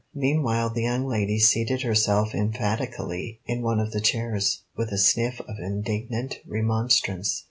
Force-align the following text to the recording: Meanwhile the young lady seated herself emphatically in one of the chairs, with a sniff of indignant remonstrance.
Meanwhile 0.15 0.71
the 0.71 0.81
young 0.81 1.05
lady 1.05 1.37
seated 1.37 1.83
herself 1.83 2.33
emphatically 2.33 3.39
in 3.45 3.61
one 3.61 3.79
of 3.79 3.91
the 3.91 4.01
chairs, 4.01 4.63
with 4.75 4.89
a 4.91 4.97
sniff 4.97 5.39
of 5.41 5.59
indignant 5.59 6.39
remonstrance. 6.47 7.39